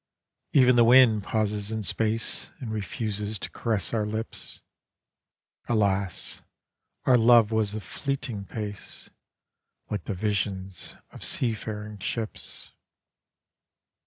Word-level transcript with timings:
<£ven 0.55 0.77
the 0.77 0.83
wind 0.83 1.21
pauses 1.23 1.71
in 1.71 1.83
space 1.83 2.49
And 2.59 2.71
refuses 2.71 3.37
to. 3.37 3.51
caress 3.51 3.93
our 3.93 4.03
lips; 4.07 4.59
Alas, 5.69 6.41
our 7.05 7.19
love 7.19 7.51
was 7.51 7.75
of 7.75 7.83
fleeting 7.83 8.45
pace 8.45 9.11
Like 9.91 10.05
the 10.05 10.15
visions 10.15 10.95
of 11.11 11.23
seafaring 11.23 11.99
ships. 11.99 12.71